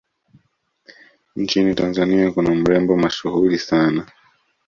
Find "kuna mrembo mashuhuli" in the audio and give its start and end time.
2.31-3.59